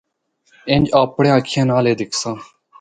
[0.73, 2.35] اجّ اپنڑیاں اکھّیا نال اے دِکھساں۔